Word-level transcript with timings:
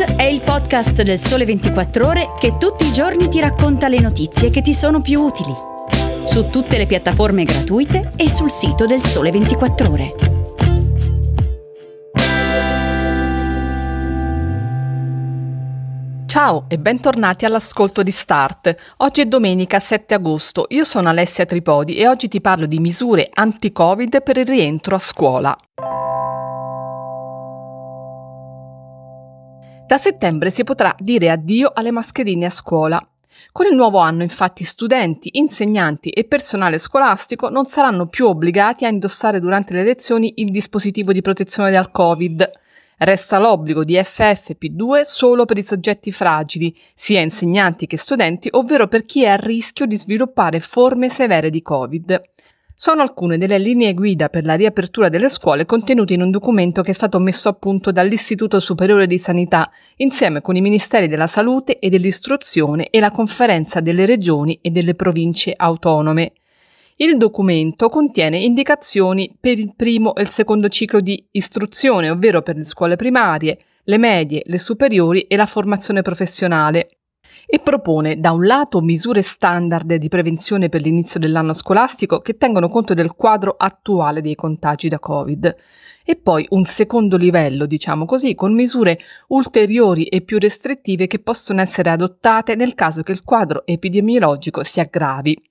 È 0.00 0.22
il 0.22 0.40
podcast 0.40 1.02
del 1.02 1.18
Sole 1.18 1.44
24 1.44 2.06
Ore 2.06 2.28
che 2.38 2.56
tutti 2.56 2.86
i 2.86 2.92
giorni 2.92 3.28
ti 3.28 3.38
racconta 3.38 3.86
le 3.86 4.00
notizie 4.00 4.48
che 4.48 4.62
ti 4.62 4.72
sono 4.72 5.02
più 5.02 5.20
utili. 5.20 5.52
Su 6.24 6.48
tutte 6.48 6.78
le 6.78 6.86
piattaforme 6.86 7.44
gratuite 7.44 8.10
e 8.16 8.30
sul 8.30 8.50
sito 8.50 8.86
del 8.86 9.02
Sole 9.02 9.30
24 9.30 9.90
Ore. 9.90 10.14
Ciao 16.24 16.64
e 16.68 16.78
bentornati 16.78 17.44
all'ascolto 17.44 18.02
di 18.02 18.10
Start. 18.10 18.74
Oggi 18.98 19.20
è 19.20 19.26
domenica 19.26 19.78
7 19.80 20.14
agosto, 20.14 20.64
io 20.70 20.84
sono 20.84 21.10
Alessia 21.10 21.44
Tripodi 21.44 21.96
e 21.96 22.08
oggi 22.08 22.28
ti 22.28 22.40
parlo 22.40 22.64
di 22.64 22.78
misure 22.78 23.28
anti-Covid 23.30 24.22
per 24.22 24.38
il 24.38 24.46
rientro 24.46 24.94
a 24.94 24.98
scuola. 24.98 25.58
Da 29.90 29.98
settembre 29.98 30.52
si 30.52 30.62
potrà 30.62 30.94
dire 31.00 31.32
addio 31.32 31.72
alle 31.74 31.90
mascherine 31.90 32.46
a 32.46 32.50
scuola. 32.50 33.04
Con 33.50 33.66
il 33.66 33.74
nuovo 33.74 33.98
anno, 33.98 34.22
infatti, 34.22 34.62
studenti, 34.62 35.30
insegnanti 35.32 36.10
e 36.10 36.22
personale 36.26 36.78
scolastico 36.78 37.48
non 37.48 37.66
saranno 37.66 38.06
più 38.06 38.28
obbligati 38.28 38.84
a 38.84 38.88
indossare 38.88 39.40
durante 39.40 39.72
le 39.74 39.82
lezioni 39.82 40.34
il 40.36 40.52
dispositivo 40.52 41.12
di 41.12 41.22
protezione 41.22 41.72
dal 41.72 41.90
Covid. 41.90 42.48
Resta 42.98 43.40
l'obbligo 43.40 43.82
di 43.82 43.94
FFP2 43.94 45.00
solo 45.00 45.44
per 45.44 45.58
i 45.58 45.64
soggetti 45.64 46.12
fragili, 46.12 46.72
sia 46.94 47.20
insegnanti 47.20 47.88
che 47.88 47.98
studenti, 47.98 48.48
ovvero 48.52 48.86
per 48.86 49.04
chi 49.04 49.24
è 49.24 49.30
a 49.30 49.34
rischio 49.34 49.86
di 49.86 49.96
sviluppare 49.96 50.60
forme 50.60 51.10
severe 51.10 51.50
di 51.50 51.62
Covid 51.62 52.20
sono 52.82 53.02
alcune 53.02 53.36
delle 53.36 53.58
linee 53.58 53.92
guida 53.92 54.30
per 54.30 54.46
la 54.46 54.54
riapertura 54.54 55.10
delle 55.10 55.28
scuole 55.28 55.66
contenute 55.66 56.14
in 56.14 56.22
un 56.22 56.30
documento 56.30 56.80
che 56.80 56.92
è 56.92 56.94
stato 56.94 57.18
messo 57.18 57.50
a 57.50 57.52
punto 57.52 57.92
dall'Istituto 57.92 58.58
Superiore 58.58 59.06
di 59.06 59.18
Sanità 59.18 59.70
insieme 59.96 60.40
con 60.40 60.56
i 60.56 60.62
Ministeri 60.62 61.06
della 61.06 61.26
Salute 61.26 61.78
e 61.78 61.90
dell'Istruzione 61.90 62.88
e 62.88 62.98
la 62.98 63.10
Conferenza 63.10 63.80
delle 63.80 64.06
Regioni 64.06 64.60
e 64.62 64.70
delle 64.70 64.94
Province 64.94 65.52
Autonome. 65.54 66.32
Il 66.96 67.18
documento 67.18 67.90
contiene 67.90 68.38
indicazioni 68.38 69.36
per 69.38 69.58
il 69.58 69.74
primo 69.76 70.14
e 70.14 70.22
il 70.22 70.28
secondo 70.28 70.70
ciclo 70.70 71.00
di 71.00 71.22
istruzione, 71.32 72.08
ovvero 72.08 72.40
per 72.40 72.56
le 72.56 72.64
scuole 72.64 72.96
primarie, 72.96 73.58
le 73.84 73.98
medie, 73.98 74.40
le 74.46 74.58
superiori 74.58 75.20
e 75.24 75.36
la 75.36 75.44
formazione 75.44 76.00
professionale 76.00 76.99
e 77.46 77.58
propone 77.58 78.20
da 78.20 78.32
un 78.32 78.44
lato 78.44 78.80
misure 78.80 79.22
standard 79.22 79.94
di 79.94 80.08
prevenzione 80.08 80.68
per 80.68 80.82
l'inizio 80.82 81.20
dell'anno 81.20 81.52
scolastico 81.52 82.18
che 82.18 82.36
tengono 82.36 82.68
conto 82.68 82.94
del 82.94 83.14
quadro 83.14 83.54
attuale 83.56 84.20
dei 84.20 84.34
contagi 84.34 84.88
da 84.88 84.98
Covid 84.98 85.56
e 86.04 86.16
poi 86.16 86.46
un 86.50 86.64
secondo 86.64 87.16
livello, 87.16 87.66
diciamo 87.66 88.04
così, 88.04 88.34
con 88.34 88.52
misure 88.52 88.98
ulteriori 89.28 90.04
e 90.06 90.22
più 90.22 90.38
restrittive 90.38 91.06
che 91.06 91.20
possono 91.20 91.60
essere 91.60 91.90
adottate 91.90 92.56
nel 92.56 92.74
caso 92.74 93.02
che 93.02 93.12
il 93.12 93.22
quadro 93.22 93.64
epidemiologico 93.64 94.64
si 94.64 94.80
aggravi. 94.80 95.42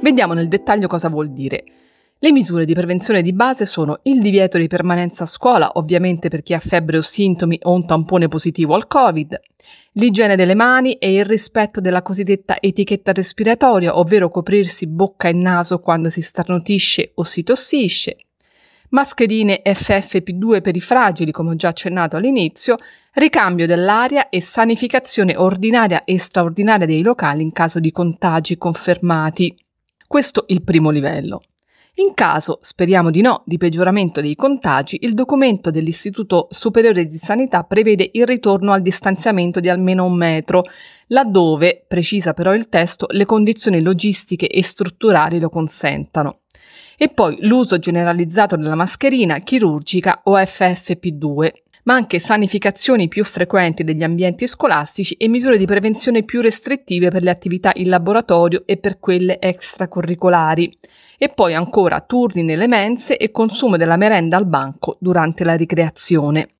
Vediamo 0.00 0.32
nel 0.32 0.48
dettaglio 0.48 0.86
cosa 0.86 1.08
vuol 1.08 1.30
dire. 1.30 1.64
Le 2.20 2.32
misure 2.32 2.64
di 2.64 2.74
prevenzione 2.74 3.22
di 3.22 3.32
base 3.32 3.64
sono 3.64 4.00
il 4.02 4.18
divieto 4.18 4.58
di 4.58 4.66
permanenza 4.66 5.22
a 5.22 5.26
scuola, 5.26 5.70
ovviamente 5.74 6.28
per 6.28 6.42
chi 6.42 6.52
ha 6.52 6.58
febbre 6.58 6.98
o 6.98 7.00
sintomi 7.00 7.60
o 7.62 7.72
un 7.72 7.86
tampone 7.86 8.26
positivo 8.26 8.74
al 8.74 8.88
Covid, 8.88 9.40
l'igiene 9.92 10.34
delle 10.34 10.56
mani 10.56 10.94
e 10.94 11.12
il 11.12 11.24
rispetto 11.24 11.80
della 11.80 12.02
cosiddetta 12.02 12.56
etichetta 12.60 13.12
respiratoria, 13.12 13.96
ovvero 13.96 14.30
coprirsi 14.30 14.88
bocca 14.88 15.28
e 15.28 15.32
naso 15.32 15.78
quando 15.78 16.08
si 16.08 16.20
starnutisce 16.20 17.12
o 17.14 17.22
si 17.22 17.44
tossisce, 17.44 18.16
mascherine 18.88 19.62
FFP2 19.64 20.60
per 20.60 20.74
i 20.74 20.80
fragili, 20.80 21.30
come 21.30 21.50
ho 21.50 21.54
già 21.54 21.68
accennato 21.68 22.16
all'inizio, 22.16 22.78
ricambio 23.12 23.66
dell'aria 23.66 24.28
e 24.28 24.40
sanificazione 24.40 25.36
ordinaria 25.36 26.02
e 26.02 26.18
straordinaria 26.18 26.84
dei 26.84 27.02
locali 27.02 27.42
in 27.42 27.52
caso 27.52 27.78
di 27.78 27.92
contagi 27.92 28.58
confermati. 28.58 29.56
Questo 30.04 30.46
il 30.48 30.64
primo 30.64 30.90
livello. 30.90 31.42
In 31.98 32.14
caso, 32.14 32.58
speriamo 32.60 33.10
di 33.10 33.22
no, 33.22 33.42
di 33.44 33.56
peggioramento 33.56 34.20
dei 34.20 34.36
contagi, 34.36 34.98
il 35.00 35.14
documento 35.14 35.72
dell'Istituto 35.72 36.46
Superiore 36.48 37.06
di 37.06 37.16
Sanità 37.16 37.64
prevede 37.64 38.08
il 38.12 38.24
ritorno 38.24 38.70
al 38.70 38.82
distanziamento 38.82 39.58
di 39.58 39.68
almeno 39.68 40.04
un 40.04 40.14
metro, 40.14 40.62
laddove, 41.08 41.84
precisa 41.88 42.34
però 42.34 42.54
il 42.54 42.68
testo, 42.68 43.06
le 43.10 43.24
condizioni 43.24 43.82
logistiche 43.82 44.46
e 44.46 44.62
strutturali 44.62 45.40
lo 45.40 45.48
consentano. 45.48 46.42
E 46.96 47.08
poi 47.08 47.36
l'uso 47.40 47.80
generalizzato 47.80 48.54
della 48.54 48.76
mascherina 48.76 49.40
chirurgica 49.40 50.20
o 50.22 50.36
FFP2, 50.36 51.50
ma 51.88 51.94
anche 51.94 52.18
sanificazioni 52.18 53.08
più 53.08 53.24
frequenti 53.24 53.82
degli 53.82 54.02
ambienti 54.02 54.46
scolastici 54.46 55.14
e 55.14 55.26
misure 55.26 55.56
di 55.56 55.64
prevenzione 55.64 56.22
più 56.22 56.42
restrittive 56.42 57.08
per 57.08 57.22
le 57.22 57.30
attività 57.30 57.70
in 57.76 57.88
laboratorio 57.88 58.64
e 58.66 58.76
per 58.76 58.98
quelle 58.98 59.40
extracurricolari 59.40 60.78
e 61.16 61.30
poi 61.30 61.54
ancora 61.54 62.02
turni 62.02 62.42
nelle 62.42 62.68
mense 62.68 63.16
e 63.16 63.30
consumo 63.30 63.78
della 63.78 63.96
merenda 63.96 64.36
al 64.36 64.46
banco 64.46 64.98
durante 65.00 65.44
la 65.44 65.54
ricreazione. 65.54 66.56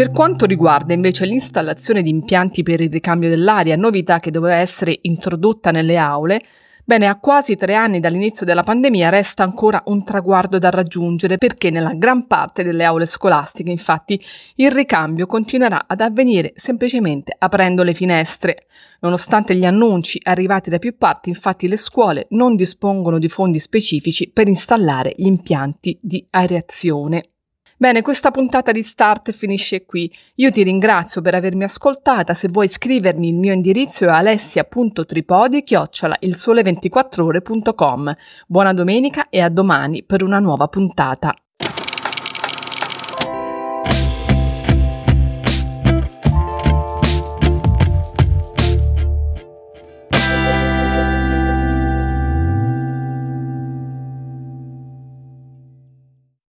Per 0.00 0.12
quanto 0.12 0.46
riguarda 0.46 0.94
invece 0.94 1.26
l'installazione 1.26 2.00
di 2.00 2.08
impianti 2.08 2.62
per 2.62 2.80
il 2.80 2.90
ricambio 2.90 3.28
dell'aria, 3.28 3.76
novità 3.76 4.18
che 4.18 4.30
doveva 4.30 4.54
essere 4.54 4.98
introdotta 5.02 5.70
nelle 5.70 5.98
aule, 5.98 6.42
Bene, 6.82 7.06
a 7.06 7.20
quasi 7.20 7.54
tre 7.54 7.74
anni 7.74 8.00
dall'inizio 8.00 8.46
della 8.46 8.62
pandemia 8.62 9.10
resta 9.10 9.42
ancora 9.42 9.82
un 9.86 10.02
traguardo 10.02 10.58
da 10.58 10.70
raggiungere 10.70 11.36
perché 11.36 11.68
nella 11.70 11.92
gran 11.92 12.26
parte 12.26 12.64
delle 12.64 12.84
aule 12.84 13.04
scolastiche, 13.04 13.70
infatti, 13.70 14.20
il 14.56 14.72
ricambio 14.72 15.26
continuerà 15.26 15.84
ad 15.86 16.00
avvenire 16.00 16.52
semplicemente 16.56 17.36
aprendo 17.38 17.82
le 17.82 17.92
finestre. 17.92 18.66
Nonostante 19.00 19.54
gli 19.54 19.66
annunci 19.66 20.18
arrivati 20.22 20.70
da 20.70 20.78
più 20.78 20.96
parti, 20.96 21.28
infatti 21.28 21.68
le 21.68 21.76
scuole 21.76 22.26
non 22.30 22.56
dispongono 22.56 23.18
di 23.18 23.28
fondi 23.28 23.58
specifici 23.58 24.30
per 24.32 24.48
installare 24.48 25.12
gli 25.14 25.26
impianti 25.26 25.96
di 26.00 26.26
areazione. 26.30 27.34
Bene, 27.80 28.02
questa 28.02 28.30
puntata 28.30 28.72
di 28.72 28.82
Start 28.82 29.32
finisce 29.32 29.86
qui. 29.86 30.14
Io 30.34 30.50
ti 30.50 30.62
ringrazio 30.62 31.22
per 31.22 31.34
avermi 31.34 31.64
ascoltata. 31.64 32.34
Se 32.34 32.48
vuoi 32.48 32.68
scrivermi, 32.68 33.28
il 33.28 33.36
mio 33.36 33.54
indirizzo 33.54 34.04
è 34.04 34.08
alessia.tripodi 34.08 35.62
chiocciola 35.62 36.18
il 36.20 36.34
sole24ore.com. 36.36 38.14
Buona 38.46 38.74
domenica 38.74 39.30
e 39.30 39.40
a 39.40 39.48
domani 39.48 40.02
per 40.02 40.22
una 40.22 40.40
nuova 40.40 40.68
puntata. 40.68 41.34